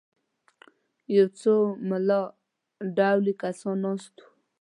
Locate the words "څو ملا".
1.39-2.21